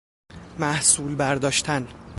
[0.59, 1.87] محصول برداشتن